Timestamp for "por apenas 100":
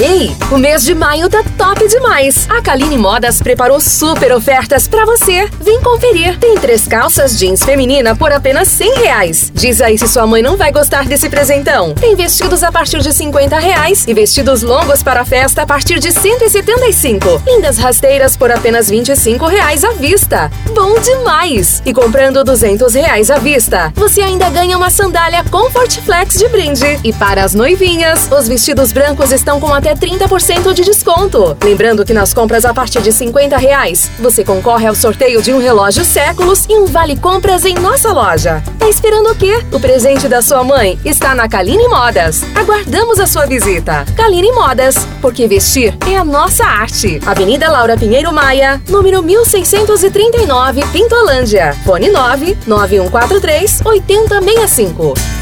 8.14-8.94